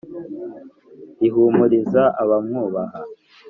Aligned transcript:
rihumuriza 1.19 2.03
abamwubaha 2.21 2.99